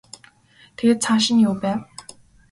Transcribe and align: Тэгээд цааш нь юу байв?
Тэгээд 0.77 0.99
цааш 1.05 1.25
нь 1.33 1.43
юу 1.47 1.55
байв? 1.61 1.79